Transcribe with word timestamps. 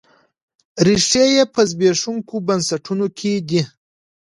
ریښې 0.85 1.23
یې 1.35 1.43
په 1.53 1.61
زبېښونکو 1.69 2.35
بنسټونو 2.47 3.05
کې 3.17 3.31
دي. 3.49 3.61